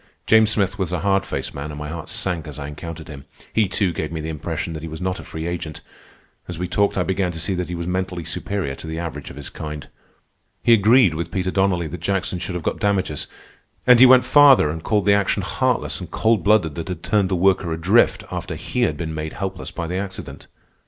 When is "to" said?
7.33-7.39, 8.73-8.87